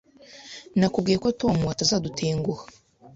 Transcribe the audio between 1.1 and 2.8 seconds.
ko Tom atazadutenguha.